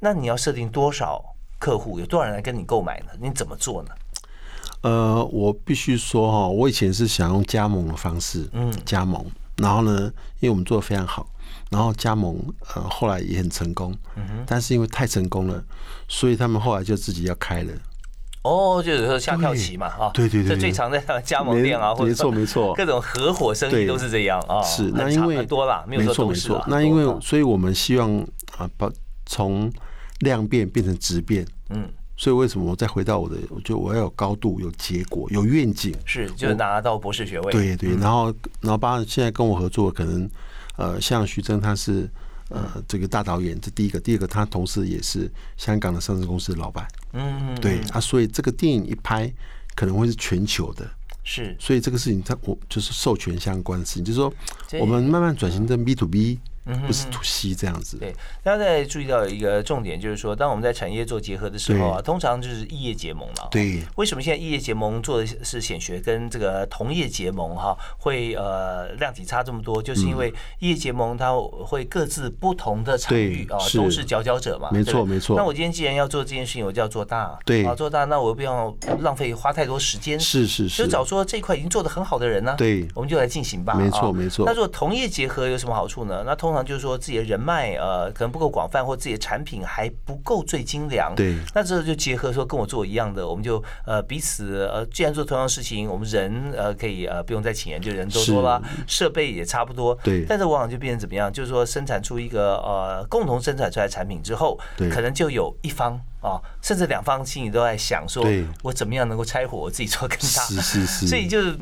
[0.00, 1.24] 那你要设定多少
[1.58, 2.00] 客户？
[2.00, 3.06] 有多少人来跟你购买呢？
[3.20, 3.90] 你怎么做呢？
[4.82, 9.24] 呃，我必须说哈，我以前是想用加盟的方式，嗯，加盟，
[9.56, 11.26] 然后呢，因为我们做的非常好，
[11.70, 12.36] 然后加盟，
[12.74, 15.62] 呃，后来也很成功，嗯哼，但是因为太成功了，
[16.08, 17.72] 所以他们后来就自己要开了。
[18.42, 24.60] 哦，就是说下跳棋嘛，啊，对对对，这最常在加盟店啊，或者没错没错，各种合伙生意都是这样啊。
[24.62, 28.10] 是，那因为多了，没错没错，那因为，所以我们希望
[28.58, 28.90] 啊，把
[29.26, 29.72] 从
[30.18, 31.88] 量变变成质变，嗯。
[32.22, 37.50] 所以为什么我再回到我的，我觉得我要有高度、有结果、有愿景，是就拿到博士学位。
[37.50, 40.30] 对对，然后然后把现在跟我合作，可能
[40.76, 42.08] 呃像徐峥他是
[42.48, 46.86] 呃这个大导演，这第一个，第二个他同时也是香港的上市公司的老板。
[47.12, 49.28] 嗯，对啊，所以这个电影一拍
[49.74, 50.88] 可能会是全球的。
[51.24, 54.32] 是，所以这个事情它我就是授权相关的事情，就是说
[54.78, 56.38] 我们慢慢转型成 B to B。
[56.64, 57.96] 不是土西这样子。
[57.98, 63.48] 对，大家在注意到一个重点，就是说，当我们在产业做结合的时候啊，通常就是异业结盟了。
[63.50, 63.82] 对。
[63.96, 69.82] 为什么现在异业结盟做的是显学，跟这个同业结盟哈会呃量体差这么多？
[69.82, 71.32] 就是因为异业结盟它
[71.64, 74.68] 会各自不同的场域啊，都是佼佼者嘛。
[74.70, 75.36] 没错没错。
[75.36, 77.38] 那我今天既然要做这件事情，我就要做大。
[77.44, 77.64] 对。
[77.64, 80.18] 啊，做大，那我不要浪费花太多时间。
[80.20, 80.84] 是是是。
[80.84, 82.54] 就找说这块已经做的很好的人呢。
[82.56, 82.86] 对。
[82.94, 83.74] 我们就来进行吧。
[83.74, 84.46] 没错没错。
[84.46, 86.22] 那如果同业结合有什么好处呢？
[86.24, 87.42] 那通常就是说自己的人。
[87.42, 91.12] 脉呃可能不够广泛，或自己的产品还不够最精良。
[91.16, 99.92] 对，那这就结合说跟我做一样的，我们就呃彼此呃既然做同样的事情，我们人呃可以呃不用再请人，就人多多了，设备也差不多。
[100.04, 101.32] 对，但是往往就变成怎么样？
[101.32, 104.56] 就是说生产出一个呃共同生产出来产品之后，
[104.88, 106.00] 可能就有一方。
[106.22, 108.24] 啊，甚至两方心里都在想说，
[108.62, 110.42] 我怎么样能够拆伙，我自己做更大。
[110.44, 111.06] 是是是。
[111.10, 111.58] 所以就是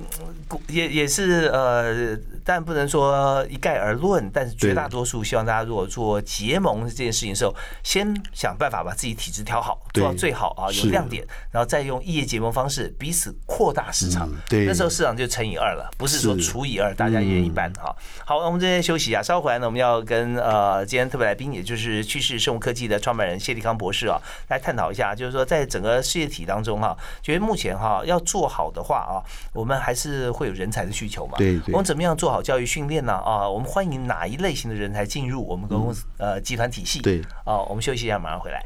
[0.68, 4.30] 也也是呃，但不能说一概而论。
[4.32, 14.28] 但是绝大多数希望大家如果做结盟这件事情的时候，先想办法把自己体质调好，做到最好啊，有亮点，然后再用异业结盟方式彼此扩大市场。
[14.48, 17.94] 对，那时候市场就乘以二了，不是说除以二，大家也一般哈。
[18.24, 24.20] 好，那我们这边休息一下，稍后回来呢，我们要跟呃今天特别来宾，也就是趋势生物科技的创办人谢立康博士啊。
[24.48, 29.22] 来探讨一下，就是说，在整个事业体当中哈，觉得目前哈要做好的话啊，
[29.52, 31.36] 我们还是会有人才的需求嘛。
[31.38, 33.12] 对，我们怎么样做好教育训练呢？
[33.12, 37.00] 啊，我们欢迎哪一类型的人才进入我们公司呃集团体系？
[37.00, 38.62] 对，啊，我们休息一下，马上回来。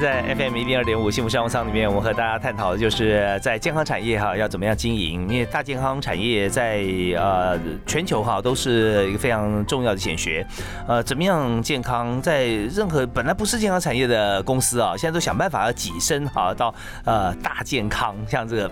[0.00, 5.22] 在 FM 一零二点五幸福商务舱里面，我们和大家探讨的就是在健康产业哈要怎么样经营。
[5.22, 6.82] 因为大健康产业在
[7.16, 10.46] 呃全球哈都是一个非常重要的显学。
[10.86, 18.70] 呃，怎么样健康，在任何本来不是健康产业的公司啊，现在都想办法要跻身哈到呃大健康，像这个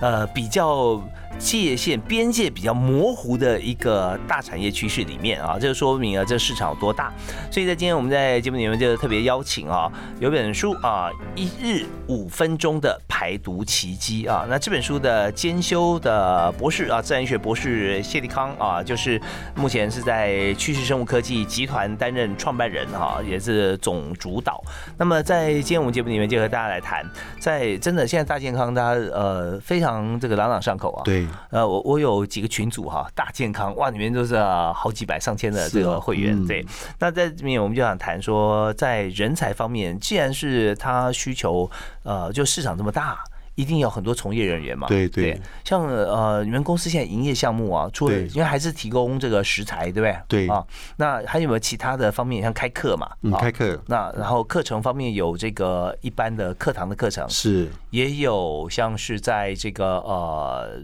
[0.00, 1.02] 呃比较。
[1.38, 7.10] 界限边界比较模糊的一个大产业趋势里面啊，这就说明了这市场有多大。
[7.50, 10.76] 所以在今天我们在节目里面就特别邀请啊，有本书。
[10.80, 14.46] 啊，《一日五分钟的排毒奇迹》啊。
[14.48, 19.20] 那这本书的兼修的博士啊，自然学博士谢立康啊，就是
[19.54, 24.62] 目前是在趋势生物科技集团担任创办人哈，也是总主导。
[24.96, 27.04] 那么在今天我们节目里面就和大家来谈，
[27.38, 31.02] 在真的现在大健康，大家呃非常这个朗朗上口啊。
[31.04, 34.36] 对，呃，我我有几个群组哈，大健康哇，里面都是
[34.74, 36.46] 好几百上千的这个会员。
[36.46, 36.64] 对，
[36.98, 41.70] 那在这面我们就想谈说，在人才方面，既然是他需求，
[42.02, 43.18] 呃，就市场这么大，
[43.54, 44.86] 一定有很多从业人员嘛。
[44.88, 50.16] 对对，像呃，你们公司现在营业项目啊，除了因为还是提供这个食材，对不对？
[50.46, 50.64] 对啊，
[50.96, 53.10] 那还有没有其他的方面，像开课嘛？
[53.22, 53.80] 嗯，开课。
[53.86, 60.80] 那然后课程方面有这个一般的课堂的课程，是也有像是在这个呃。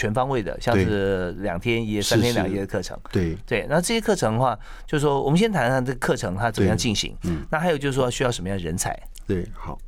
[0.00, 2.98] 全方位的，像是两天一夜、三天两夜的课程。
[3.12, 7.14] 对对，那这些课程的话，就是说，我们先谈谈这个课程它怎么样进行。
[7.24, 8.98] 嗯，那还有就是说，需要什么样的人才？
[9.26, 9.78] 对，好。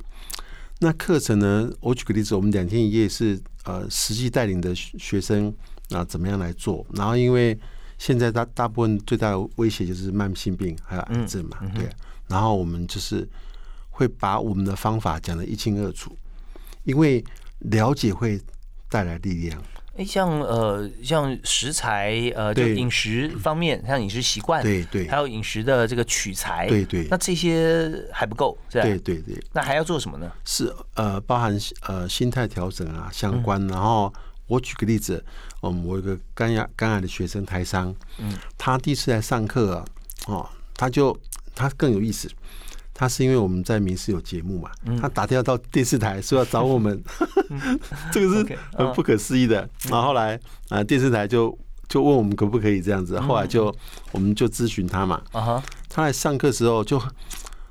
[0.79, 1.67] 那课程呢？
[1.79, 5.51] 我举个例子，我们两天一夜是呃实际带领的学生
[5.89, 6.85] 啊，怎么样来做？
[6.93, 7.57] 然后因为
[7.97, 11.89] 现在大大部分最大的威胁就是慢性病还有癌症嘛，对。
[12.27, 13.27] 然后我们就是
[13.89, 16.15] 会把我们的方法讲得一清二楚，
[16.83, 17.23] 因为
[17.59, 18.39] 了解会
[18.89, 19.59] 带来力量。
[19.95, 28.83] 哎，像呃，像食材呃，就饮食方面，像饮食习惯，对对，还有饮食的这个取材，对对，那这些还不够，是吧？
[28.83, 30.31] 对对对，那还要做什么呢？
[30.45, 31.55] 是呃，包含
[31.87, 33.65] 呃心态调整啊相关。
[33.67, 34.11] 然后
[34.47, 35.23] 我举个例子，
[35.61, 39.85] 嗯，我有个肝癌肝癌的学生台商，嗯，他第一次来上课啊，
[40.25, 41.15] 哦，他就
[41.53, 42.27] 他更有意思。
[42.93, 44.69] 他是因为我们在民视有节目嘛，
[45.01, 47.03] 他打电话到电视台说要找我们，
[48.13, 49.67] 这个是很不可思议的。
[49.89, 51.57] 然后后来啊，电视台就
[51.89, 53.73] 就问我们可不可以这样子，后来就
[54.11, 55.21] 我们就咨询他嘛。
[55.31, 57.01] 啊他来上课时候就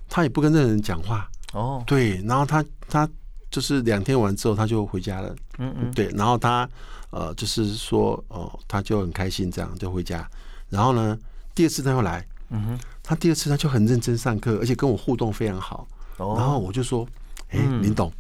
[0.09, 1.29] 他也不跟任何人讲话。
[1.53, 3.09] 哦，对，然后他他
[3.51, 6.69] 就是两天完之后他就回家了，嗯嗯，对，然后他
[7.11, 10.29] 呃就是说哦他就很开心这样就回家，
[10.69, 11.17] 然后呢
[11.55, 12.27] 第二次他又来。
[12.53, 15.89] 嗯哼，他第二次他就很认真上课，而且跟我互动非常好。
[16.19, 17.07] 哦，然后我就说
[17.49, 18.13] ：“哎，林董，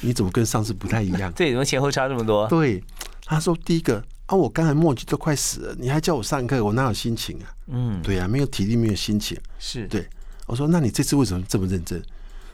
[0.00, 1.32] 你怎么跟上次不太一样？
[1.36, 2.84] 这怎么前后差这么多？”对，
[3.24, 7.48] 他说：“第一个啊，我刚才墨迹都快死了，你还叫我上课，我哪有心情啊？
[7.68, 9.38] 嗯，对呀，没有体力，没有心情。
[9.58, 10.06] 是对，
[10.46, 12.02] 我说：那你这次为什么这么认真？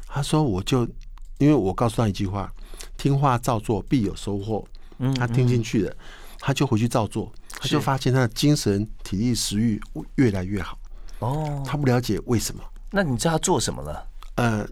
[0.06, 0.86] 他说：我就
[1.38, 2.52] 因为我告诉他一句话：
[2.96, 4.64] 听话照做，必有收获。
[4.98, 5.96] 嗯，他听进去了，
[6.38, 9.80] 他就回去照做，他就发现他的精神、体力、食欲
[10.14, 10.78] 越来越好。”
[11.20, 12.62] 哦，他不了解为什么？
[12.90, 14.04] 那你知道他做什么了？
[14.34, 14.66] 呃，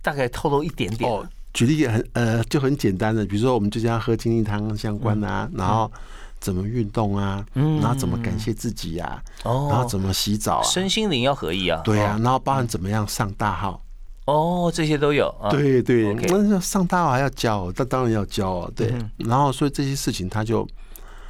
[0.00, 1.10] 大概透露一点点。
[1.10, 5.90] 哦，举例很呃，就很简单的，比如说我们就叫他喝精力汤相关啊，然后
[6.38, 11.80] 怎么运动啊，然后怎么感谢自己呀，哦，然后怎么洗澡啊，身心灵要合一啊。
[11.82, 13.82] 对啊，然后包含怎么样上大号。
[14.26, 15.34] 哦，这些都有。
[15.50, 18.70] 对对，那上大号还要教，那当然要教啊。
[18.76, 20.64] 对，然后所以这些事情他就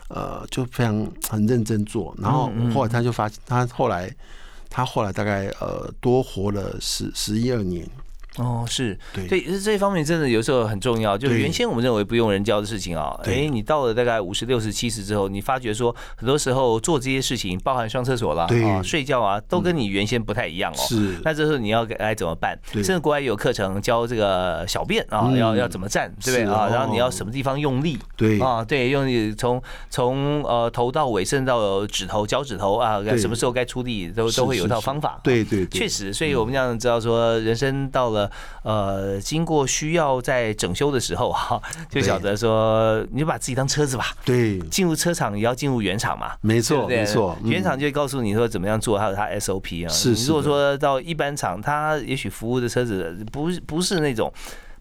[0.08, 4.14] 呃就非常很认真做，然后后来他就发现，他后来。
[4.68, 7.88] 他后来大概呃多活了十十一二年。
[8.36, 11.16] 哦，是对，所以这一方面真的有时候很重要。
[11.16, 20.76] 就原先我们认为不用人教的事情啊，哎，你到了大概五十六十七十之后，你发觉说很多时候做这些事情，包含上厕所啦、啊、睡觉啊，都跟你原先不太一样哦。
[20.76, 22.58] 是，那这时候你要该怎么办？
[22.72, 26.68] 甚至国外有课程教这个小便啊，要要怎么站，对不对啊？
[26.68, 27.98] 然后你要什么地方用力？
[28.16, 35.18] 对啊，对，用力从从呃头到尾，甚至到指头、脚趾头啊，什么时候该出力，都都会有一套方法。
[35.24, 38.25] 对对，确实，所以我们这样知道说，人生到了。
[38.62, 44.14] 呃，经过需要在整修的时候哈，就晓得说，你就把自己当车子吧。
[44.24, 46.32] 对，进入车厂也要进入原厂嘛。
[46.40, 47.36] 没错，没错。
[47.44, 49.88] 原厂就会告诉你说怎么样做，还有它 SOP 啊。
[49.88, 50.28] 是是。
[50.28, 54.32] 如果说到一般厂，它也许服务的车子不不是那种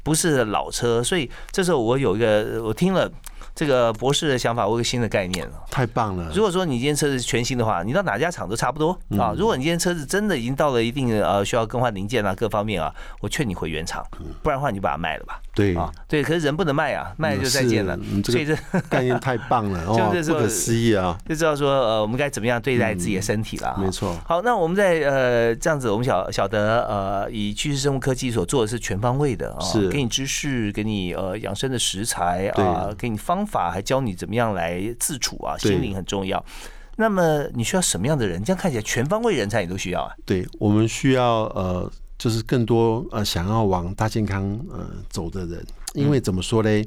[0.03, 3.12] 不是老车，所以这时候我有一个，我听了。
[3.55, 5.53] 这个博士的想法，我有个新的概念了。
[5.71, 6.29] 太棒了！
[6.33, 9.33] 如果说你今天车子全新的话，你到哪家厂都差不多啊。
[9.37, 14.05] 如果你今天车子真的已经到了一定的呃需要更换零件啊各方面啊，我劝你回原厂，
[14.43, 15.39] 不然的话你就把它卖了吧。
[15.53, 17.97] 对啊，对，可是人不能卖啊，卖了就再见了。
[18.25, 18.55] 所以这
[18.89, 21.17] 概念太棒了，哦，不可思议啊！
[21.25, 23.77] 就知道说呃我们该怎么样对待自己的身体了。
[23.79, 24.13] 没错。
[24.25, 34.27] 好，那我们在呃这样子，我们晓晓得呃以趋势生物科技所做的是全方位的啊，是给你知识，给你呃养生的食材啊，给你方法，还教你怎。
[34.27, 35.55] 么样来自处啊？
[35.58, 36.43] 心灵很重要。
[36.97, 38.43] 那么你需要什么样的人？
[38.43, 40.12] 这样看起来全方位人才你都需要啊。
[40.25, 45.63] 对，我们需要呃，就是更多呃想要往大健康呃走的人。
[45.93, 46.84] 因为怎么说嘞？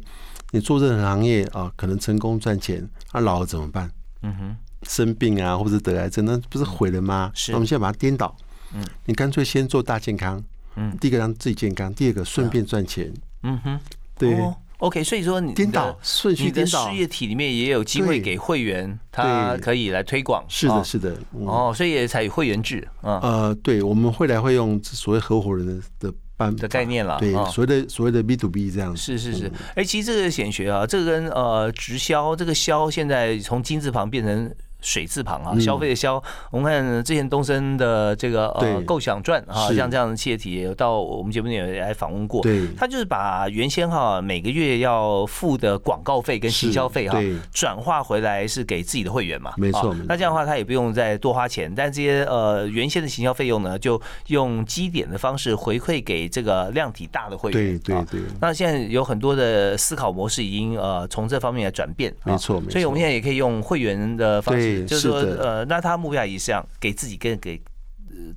[0.51, 3.89] 你做任何行业啊，可能成功赚钱，那老了怎么办？
[4.23, 7.31] 嗯哼，生病啊，或者得癌症，那不是毁了吗？
[7.35, 7.53] 是。
[7.53, 8.35] 那我们现在把它颠倒。
[8.75, 8.85] 嗯。
[9.05, 10.43] 你干脆先做大健康。
[10.75, 13.13] 嗯，第一个让自己健康，第二个顺便赚钱。
[13.43, 13.79] 嗯哼，
[14.19, 14.37] 对。
[14.79, 20.45] OK，所以说你颠倒顺序颠倒，事业体里面也有机会给会员，他可以来推广。
[20.49, 21.17] 是的，是的。
[21.45, 22.87] 哦，所以也采取会员制。
[23.03, 27.19] 呃，对，我们未来会用所谓合伙人的的班的概念了。
[27.19, 28.97] 对，所谓的所谓的 B to B 这样。
[28.97, 29.51] 是是是。
[29.75, 34.55] 哎，其实这个显学啊，这个跟呃直销，这个销现在从金字旁变成。
[34.81, 36.23] 水字旁啊，消费的消。
[36.51, 42.43] 我们看之前东升的这个呃构想传啊，像这样的企业体也到我们节目里面来访问过。
[42.43, 47.19] 对，他就是把原先哈每个月要付的广告费跟行销费哈，
[47.53, 49.53] 转化回来是给自己的会员嘛。
[49.57, 49.93] 没错。
[50.07, 57.79] 那这样的话，他也不用再多花钱，但这些呃原先的行销费用呢，就用基点的方式回馈给这个量体大的会员。
[57.79, 58.21] 对对对。
[58.41, 62.15] 那现在有很多的思考模式已经呃从这方面来转变。
[62.23, 62.73] 没错没错。
[62.73, 64.68] 所以我们现在也可以用会员的方式。
[64.87, 67.61] 就是说，呃，那他目标也是这样，给自己跟给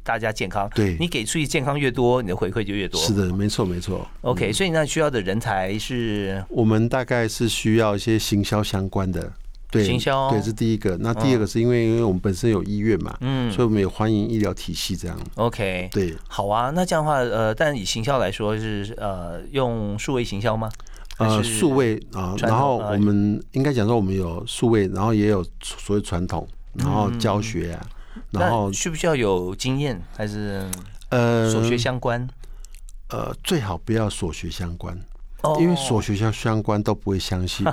[0.03, 0.69] 大家健康。
[0.75, 2.99] 对，你给出去健康越多，你的回馈就越多。
[3.01, 4.07] 是的，没错，没错。
[4.21, 9.31] OK，所以那需要的人才是，我们大概是需要一些行销相关的，
[9.71, 10.97] 对，行销，对，是第一个。
[10.99, 15.17] 那第二个是因为，因为我们本身有医院嘛，嗯，所以我们也欢迎医疗体系这样。
[15.35, 16.71] OK，对，好啊。
[16.75, 20.69] 那这样的话，呃，但以行销来说，是呃，用数位行销吗？
[21.27, 26.47] 呃，数位啊，然后我们应该讲说，我们有数位，然后也有所谓传统。
[26.73, 27.85] 然后教学啊，
[28.29, 30.65] 然后需不需要有经验，还是
[31.09, 32.25] 呃所学相关？
[33.09, 34.97] 呃，最好不要所学相关。
[35.59, 37.65] 因为所学校相关都不会相信。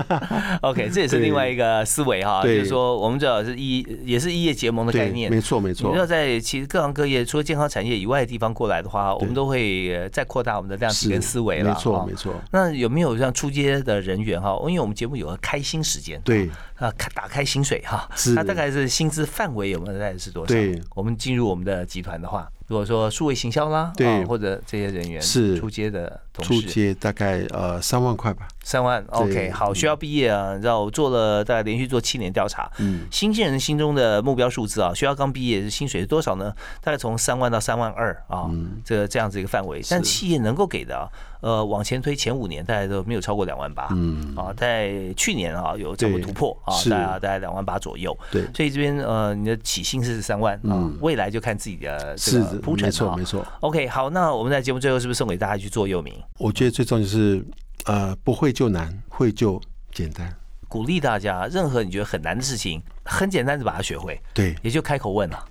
[0.62, 5.30] OK，这也是另外一个思维哈，就是说我们最好是一也是异业结盟的概念。
[5.30, 5.90] 没错没错。
[5.90, 11.72] 你要在其实各行各业除了健康产业以外的地方过来的话，我们都会再扩大我们的量体跟思维了。
[11.72, 12.34] 没错没错。
[12.50, 14.56] 那有没有像出街的人员哈？
[14.68, 16.20] 因为我们节目有个开心时间。
[16.22, 16.50] 对。
[16.76, 20.52] 啊，开打开薪水哈，那大概是薪资范围有没有大概是多少？
[20.52, 20.78] 对。
[20.94, 22.46] 我们进入我们的集团的话。
[22.66, 25.56] 如果说数位行销啦，对，或者这些人员是。
[25.58, 28.46] 出街的同事，出街大概呃三万块吧。
[28.62, 36.52] 三万，OK，好，学校毕业啊，你知道我做了大概连续做七年调查，嗯，新鲜人心中的目标数字啊，学校刚毕业薪水是多少呢？
[36.82, 38.50] 大概从三万到三万二啊，
[38.84, 41.08] 这个这样子一个范围，但企业能够给的，
[41.40, 56.14] 呃，往前推前五年大概都没有超过两万八，嗯，啊，在去年啊有这么突破啊，大概大概两万八左右，对，所以这边呃你的起薪是三万啊，未来就看自己的这个铺陈，没错没错，OK，好，那我们在节目最后是不是送给大家去做右名？
[56.38, 57.44] 我觉得最重要是。
[57.84, 59.62] 呃，不会就难，会就
[59.92, 60.34] 简单。
[60.66, 64.20] 鼓励大家，任何你觉得很难的事情，很简单就把它学会。
[64.34, 65.46] 对，也就开口问了啊。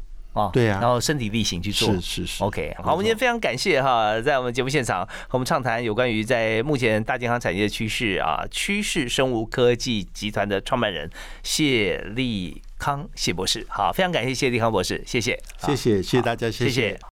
[0.52, 1.94] 对呀，然后身体力行去做。
[1.94, 2.44] 是是是。
[2.44, 11.10] OK，好，我们今天非常感谢哈，在我们节目现场和我们畅谈有关于在目前大健康产业的趋势啊，趋势生物科技集团的创办人
[11.44, 13.66] 谢立康谢博士。
[13.70, 17.00] 好，非常感谢谢立康博士，谢谢，谢谢，谢谢大家，谢谢。